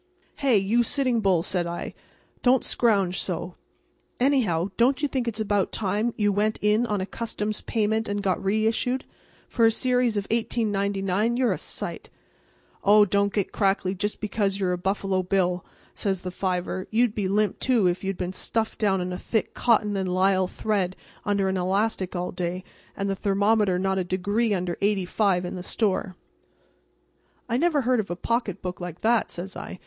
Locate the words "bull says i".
1.21-1.93